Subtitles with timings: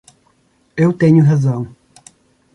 [0.75, 1.75] Eu tenho razão.